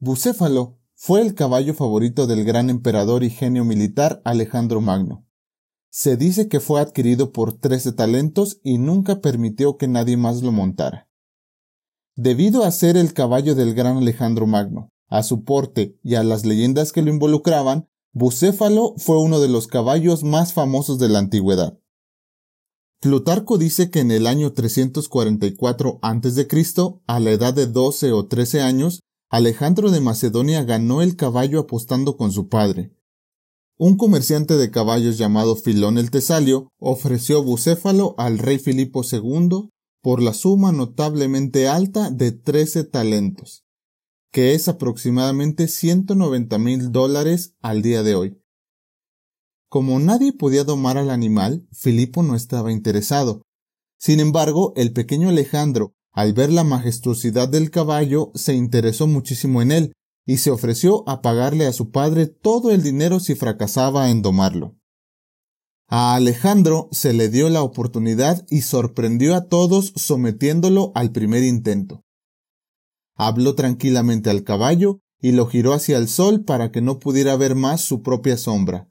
[0.00, 5.26] Bucéfalo fue el caballo favorito del gran emperador y genio militar Alejandro Magno.
[5.90, 10.52] Se dice que fue adquirido por trece talentos y nunca permitió que nadie más lo
[10.52, 11.08] montara.
[12.14, 16.44] Debido a ser el caballo del gran Alejandro Magno, a su porte y a las
[16.44, 21.76] leyendas que lo involucraban, Bucéfalo fue uno de los caballos más famosos de la antigüedad.
[23.00, 26.48] Plutarco dice que en el año 344 a.C.,
[27.06, 29.00] a la edad de 12 o 13 años,
[29.30, 32.94] Alejandro de Macedonia ganó el caballo apostando con su padre.
[33.76, 39.70] Un comerciante de caballos llamado Filón el Tesalio ofreció Bucéfalo al rey Filipo II
[40.02, 43.64] por la suma notablemente alta de 13 talentos
[44.30, 48.42] que es aproximadamente 190 mil dólares al día de hoy.
[49.68, 53.42] Como nadie podía domar al animal, Filipo no estaba interesado.
[53.98, 59.72] Sin embargo, el pequeño Alejandro, al ver la majestuosidad del caballo, se interesó muchísimo en
[59.72, 59.92] él
[60.26, 64.76] y se ofreció a pagarle a su padre todo el dinero si fracasaba en domarlo.
[65.86, 72.04] A Alejandro se le dio la oportunidad y sorprendió a todos sometiéndolo al primer intento
[73.18, 77.56] habló tranquilamente al caballo y lo giró hacia el sol para que no pudiera ver
[77.56, 78.88] más su propia sombra.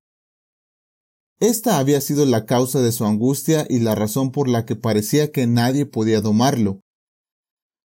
[1.40, 5.32] Esta había sido la causa de su angustia y la razón por la que parecía
[5.32, 6.82] que nadie podía domarlo.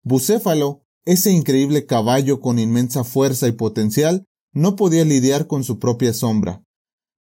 [0.05, 6.13] Bucéfalo, ese increíble caballo con inmensa fuerza y potencial, no podía lidiar con su propia
[6.13, 6.65] sombra.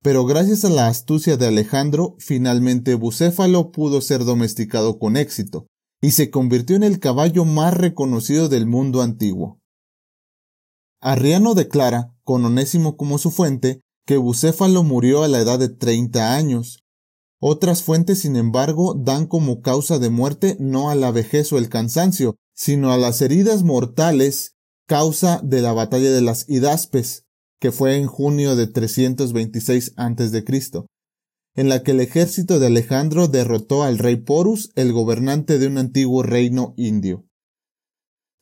[0.02, 5.68] Pero gracias a la astucia de Alejandro, finalmente Bucéfalo pudo ser domesticado con éxito
[6.02, 9.60] y se convirtió en el caballo más reconocido del mundo antiguo.
[11.00, 16.36] Arriano declara, con Onésimo como su fuente, que Bucéfalo murió a la edad de 30
[16.36, 16.84] años.
[17.40, 21.70] Otras fuentes, sin embargo, dan como causa de muerte no a la vejez o el
[21.70, 24.56] cansancio, sino a las heridas mortales
[24.88, 27.26] causa de la batalla de las Hidaspes,
[27.60, 30.44] que fue en junio de 326 a.C
[31.56, 35.80] en la que el ejército de Alejandro derrotó al rey Porus, el gobernante de un
[35.80, 37.26] antiguo reino indio.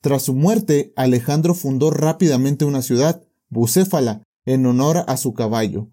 [0.01, 5.91] Tras su muerte, Alejandro fundó rápidamente una ciudad, Bucéfala, en honor a su caballo.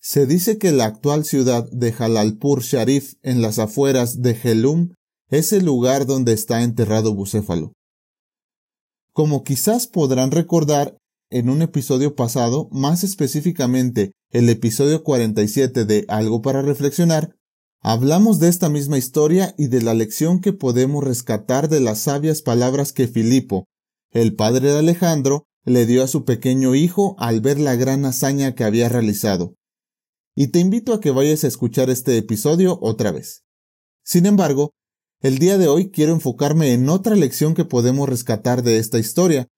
[0.00, 4.94] Se dice que la actual ciudad de Jalalpur Sharif, en las afueras de Helum,
[5.30, 7.72] es el lugar donde está enterrado Bucéfalo.
[9.12, 10.96] Como quizás podrán recordar,
[11.30, 17.36] en un episodio pasado, más específicamente el episodio 47 de Algo para Reflexionar,
[17.82, 22.40] hablamos de esta misma historia y de la lección que podemos rescatar de las sabias
[22.40, 23.66] palabras que Filipo,
[24.10, 28.54] el padre de Alejandro, le dio a su pequeño hijo al ver la gran hazaña
[28.54, 29.54] que había realizado.
[30.34, 33.42] Y te invito a que vayas a escuchar este episodio otra vez.
[34.02, 34.72] Sin embargo,
[35.20, 39.48] el día de hoy quiero enfocarme en otra lección que podemos rescatar de esta historia,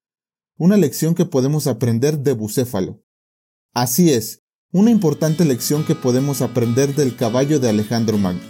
[0.56, 3.03] una lección que podemos aprender de Bucéfalo.
[3.75, 4.41] Así es,
[4.72, 8.41] una importante lección que podemos aprender del caballo de Alejandro Magno.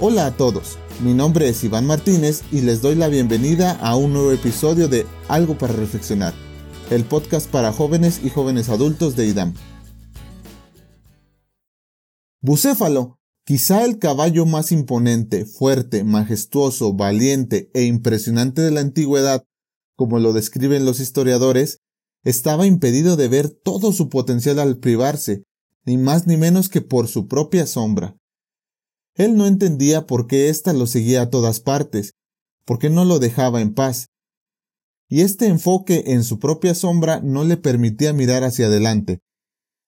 [0.00, 4.14] Hola a todos, mi nombre es Iván Martínez y les doy la bienvenida a un
[4.14, 6.32] nuevo episodio de Algo para Reflexionar,
[6.90, 9.54] el podcast para jóvenes y jóvenes adultos de IDAM.
[12.42, 19.44] Bucéfalo Quizá el caballo más imponente, fuerte, majestuoso, valiente e impresionante de la antigüedad,
[19.96, 21.78] como lo describen los historiadores,
[22.22, 25.42] estaba impedido de ver todo su potencial al privarse,
[25.84, 28.16] ni más ni menos que por su propia sombra.
[29.16, 32.12] Él no entendía por qué ésta lo seguía a todas partes,
[32.64, 34.06] por qué no lo dejaba en paz.
[35.08, 39.18] Y este enfoque en su propia sombra no le permitía mirar hacia adelante,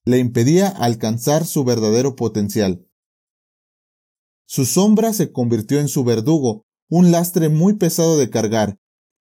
[0.04, 2.86] le impedía alcanzar su verdadero potencial.
[4.46, 8.78] Su sombra se convirtió en su verdugo, un lastre muy pesado de cargar,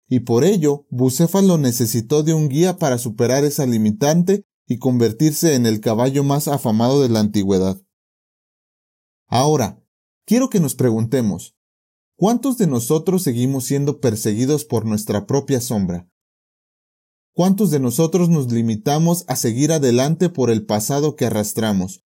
[0.07, 5.65] y por ello Bucéfalo necesitó de un guía para superar esa limitante y convertirse en
[5.65, 7.81] el caballo más afamado de la antigüedad.
[9.27, 9.81] Ahora,
[10.25, 11.55] quiero que nos preguntemos,
[12.15, 16.09] ¿cuántos de nosotros seguimos siendo perseguidos por nuestra propia sombra?
[17.35, 22.05] ¿Cuántos de nosotros nos limitamos a seguir adelante por el pasado que arrastramos,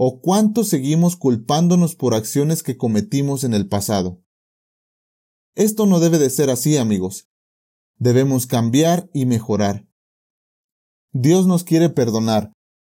[0.00, 4.22] ¿O cuánto seguimos culpándonos por acciones que cometimos en el pasado?
[5.56, 7.26] Esto no debe de ser así, amigos.
[7.96, 9.88] Debemos cambiar y mejorar.
[11.12, 12.52] Dios nos quiere perdonar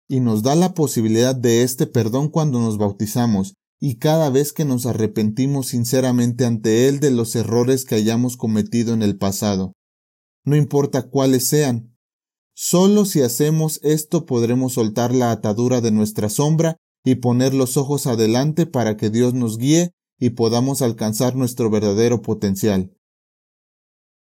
[0.07, 4.63] y nos da la posibilidad de este perdón cuando nos bautizamos y cada vez que
[4.63, 9.73] nos arrepentimos sinceramente ante Él de los errores que hayamos cometido en el pasado.
[10.43, 11.95] No importa cuáles sean.
[12.53, 18.07] Solo si hacemos esto podremos soltar la atadura de nuestra sombra y poner los ojos
[18.07, 22.95] adelante para que Dios nos guíe y podamos alcanzar nuestro verdadero potencial.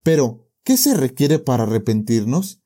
[0.04, 2.62] Pero, ¿qué se requiere para arrepentirnos?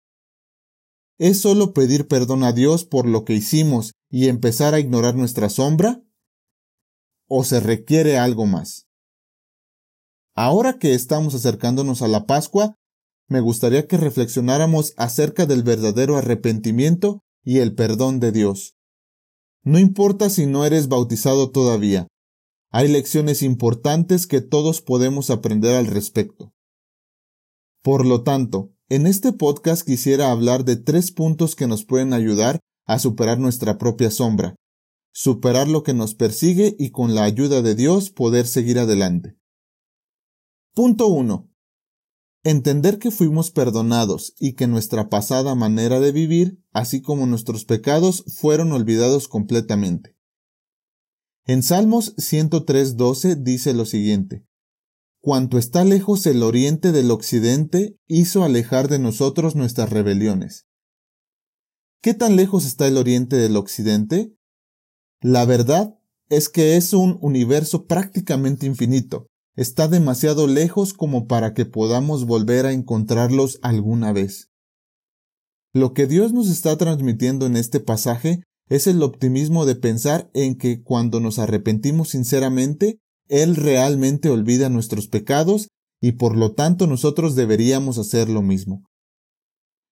[1.18, 5.50] ¿Es solo pedir perdón a Dios por lo que hicimos y empezar a ignorar nuestra
[5.50, 6.04] sombra?
[7.28, 8.88] ¿O se requiere algo más?
[10.36, 12.76] Ahora que estamos acercándonos a la Pascua,
[13.28, 18.76] me gustaría que reflexionáramos acerca del verdadero arrepentimiento y el perdón de Dios.
[19.64, 22.08] No importa si no eres bautizado todavía,
[22.70, 26.54] hay lecciones importantes que todos podemos aprender al respecto.
[27.84, 32.60] Por lo tanto, en este podcast quisiera hablar de tres puntos que nos pueden ayudar
[32.86, 34.56] a superar nuestra propia sombra,
[35.14, 39.38] superar lo que nos persigue y con la ayuda de Dios poder seguir adelante.
[40.74, 41.53] Punto 1.
[42.46, 48.26] Entender que fuimos perdonados y que nuestra pasada manera de vivir, así como nuestros pecados,
[48.28, 50.18] fueron olvidados completamente.
[51.46, 54.46] En Salmos 103.12 dice lo siguiente,
[55.22, 60.68] Cuanto está lejos el oriente del occidente, hizo alejar de nosotros nuestras rebeliones.
[62.02, 64.36] ¿Qué tan lejos está el oriente del occidente?
[65.22, 65.98] La verdad
[66.28, 72.66] es que es un universo prácticamente infinito, está demasiado lejos como para que podamos volver
[72.66, 74.50] a encontrarlos alguna vez.
[75.74, 80.56] Lo que Dios nos está transmitiendo en este pasaje es el optimismo de pensar en
[80.58, 85.70] que cuando nos arrepentimos sinceramente, Él realmente olvida nuestros pecados
[86.02, 88.84] y por lo tanto nosotros deberíamos hacer lo mismo.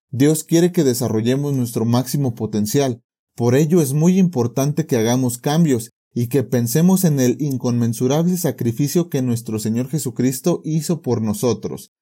[0.09, 3.01] Dios quiere que desarrollemos nuestro máximo potencial,
[3.35, 9.09] por ello es muy importante que hagamos cambios y que pensemos en el inconmensurable sacrificio
[9.09, 11.93] que nuestro Señor Jesucristo hizo por nosotros.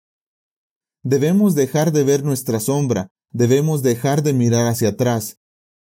[1.04, 5.40] Debemos dejar de ver nuestra sombra, debemos dejar de mirar hacia atrás,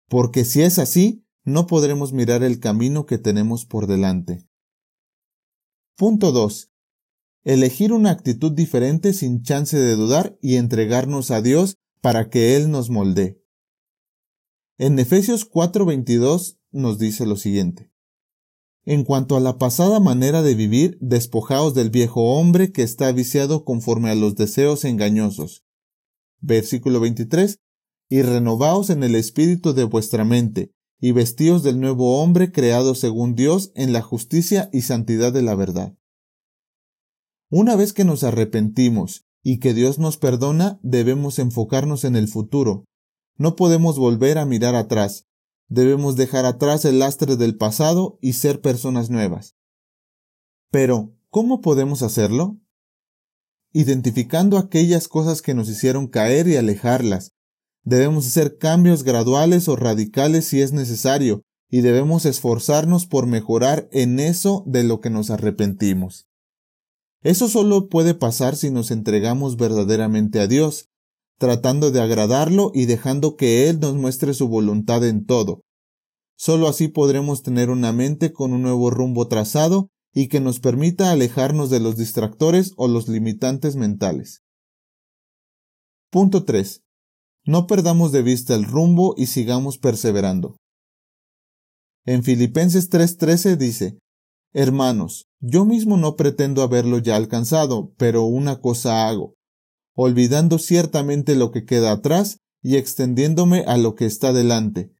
[0.07, 4.45] porque si es así, no podremos mirar el camino que tenemos por delante.
[5.97, 6.71] Punto 2.
[7.43, 12.69] Elegir una actitud diferente sin chance de dudar y entregarnos a Dios para que Él
[12.69, 13.41] nos moldee.
[14.77, 17.90] En Efesios 4:22 nos dice lo siguiente.
[18.83, 23.63] En cuanto a la pasada manera de vivir, despojaos del viejo hombre que está viciado
[23.63, 25.63] conforme a los deseos engañosos.
[26.39, 27.59] Versículo 23.
[28.09, 33.35] Y renovaos en el espíritu de vuestra mente, y vestíos del nuevo hombre creado según
[33.35, 35.95] Dios en la justicia y santidad de la verdad.
[37.49, 42.85] Una vez que nos arrepentimos y que Dios nos perdona, debemos enfocarnos en el futuro.
[43.37, 45.25] No podemos volver a mirar atrás,
[45.71, 49.55] Debemos dejar atrás el lastre del pasado y ser personas nuevas.
[50.69, 52.57] Pero, ¿cómo podemos hacerlo?
[53.71, 57.31] Identificando aquellas cosas que nos hicieron caer y alejarlas.
[57.85, 64.19] Debemos hacer cambios graduales o radicales si es necesario, y debemos esforzarnos por mejorar en
[64.19, 66.27] eso de lo que nos arrepentimos.
[67.21, 70.89] Eso solo puede pasar si nos entregamos verdaderamente a Dios,
[71.41, 75.63] tratando de agradarlo y dejando que Él nos muestre su voluntad en todo.
[76.37, 81.11] Solo así podremos tener una mente con un nuevo rumbo trazado y que nos permita
[81.11, 84.43] alejarnos de los distractores o los limitantes mentales.
[86.11, 86.83] Punto 3.
[87.47, 90.57] No perdamos de vista el rumbo y sigamos perseverando.
[92.05, 93.97] En Filipenses 3:13 dice,
[94.53, 99.33] Hermanos, yo mismo no pretendo haberlo ya alcanzado, pero una cosa hago,
[99.93, 104.91] olvidando ciertamente lo que queda atrás y extendiéndome a lo que está delante.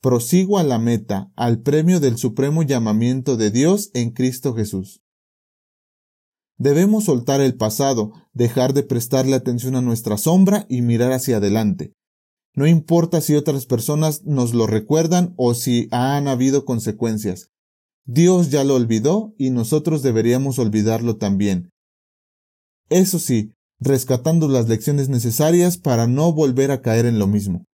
[0.00, 5.02] Prosigo a la meta, al premio del supremo llamamiento de Dios en Cristo Jesús.
[6.58, 11.92] Debemos soltar el pasado, dejar de prestarle atención a nuestra sombra y mirar hacia adelante.
[12.54, 17.48] No importa si otras personas nos lo recuerdan o si han habido consecuencias.
[18.04, 21.70] Dios ya lo olvidó y nosotros deberíamos olvidarlo también.
[22.90, 27.64] Eso sí, rescatando las lecciones necesarias para no volver a caer en lo mismo.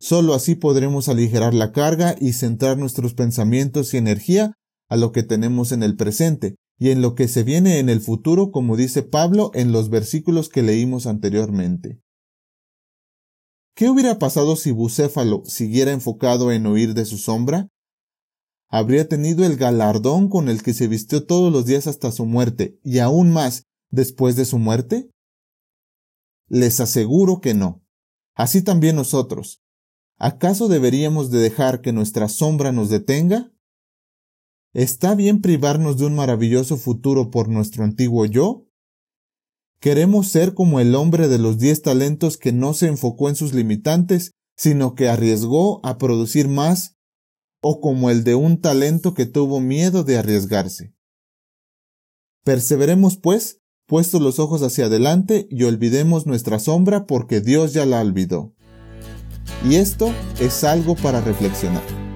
[0.00, 4.54] Solo así podremos aligerar la carga y centrar nuestros pensamientos y energía
[4.88, 8.00] a lo que tenemos en el presente y en lo que se viene en el
[8.00, 12.00] futuro, como dice Pablo en los versículos que leímos anteriormente.
[13.74, 17.68] ¿Qué hubiera pasado si Bucéfalo siguiera enfocado en huir de su sombra?
[18.70, 22.78] Habría tenido el galardón con el que se vistió todos los días hasta su muerte,
[22.82, 25.10] y aún más después de su muerte?
[26.48, 27.84] Les aseguro que no.
[28.34, 29.62] Así también nosotros.
[30.16, 33.52] ¿Acaso deberíamos de dejar que nuestra sombra nos detenga?
[34.72, 38.66] ¿Está bien privarnos de un maravilloso futuro por nuestro antiguo yo?
[39.80, 43.54] ¿Queremos ser como el hombre de los diez talentos que no se enfocó en sus
[43.54, 46.96] limitantes, sino que arriesgó a producir más?
[47.60, 50.94] ¿O como el de un talento que tuvo miedo de arriesgarse?
[52.44, 58.00] Perseveremos, pues, puestos los ojos hacia adelante y olvidemos nuestra sombra porque Dios ya la
[58.00, 58.52] olvidó.
[59.68, 62.07] Y esto es algo para reflexionar.